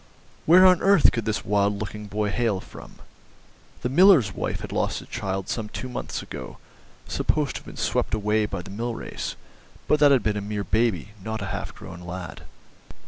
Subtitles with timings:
[0.47, 2.95] Where on earth could this wild looking boy hail from?
[3.83, 6.57] The miller's wife had lost a child some two months ago,
[7.07, 9.35] supposed to have been swept away by the mill race,
[9.87, 12.41] but that had been a mere baby, not a half grown lad.